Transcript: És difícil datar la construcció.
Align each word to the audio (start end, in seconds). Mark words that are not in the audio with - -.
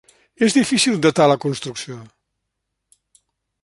És 0.45 0.55
difícil 0.55 0.97
datar 1.03 1.27
la 1.33 1.37
construcció. 1.45 2.01